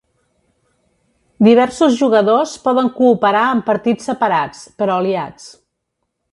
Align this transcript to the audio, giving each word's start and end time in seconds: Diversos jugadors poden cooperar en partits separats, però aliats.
Diversos 1.47 1.99
jugadors 1.99 2.55
poden 2.65 2.91
cooperar 2.97 3.45
en 3.59 3.63
partits 3.69 4.11
separats, 4.13 4.67
però 4.81 4.99
aliats. 5.03 5.49